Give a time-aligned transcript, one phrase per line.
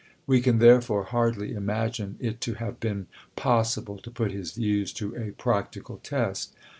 [0.25, 3.05] We can therefore hardly imagine it to have been
[3.35, 6.55] pos sible to put his views to a practical test.